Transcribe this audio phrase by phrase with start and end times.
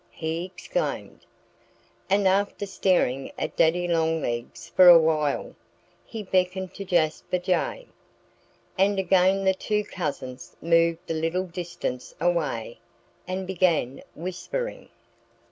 [0.09, 1.27] he exclaimed.
[2.09, 5.53] And after staring at Daddy Longlegs for a while
[6.03, 7.85] he beckoned to Jasper Jay.
[8.79, 12.79] And again the two cousins moved a little distance away
[13.27, 14.89] and began whispering.